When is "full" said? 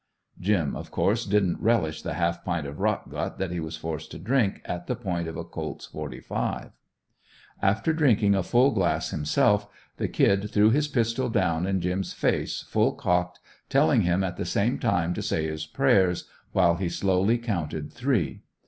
8.41-8.71, 12.63-12.93